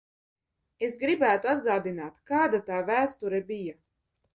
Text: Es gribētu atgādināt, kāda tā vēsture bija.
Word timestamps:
Es 0.87 0.97
gribētu 1.03 1.53
atgādināt, 1.53 2.19
kāda 2.33 2.65
tā 2.73 2.85
vēsture 2.93 3.47
bija. 3.53 3.81